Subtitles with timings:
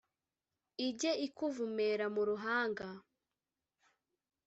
[0.87, 2.87] Ijye ikuvumera mu ruhanga.